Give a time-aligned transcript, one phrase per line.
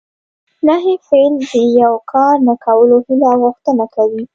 [0.67, 4.23] نهي فعل د یو کار نه کولو هیله او غوښتنه کوي.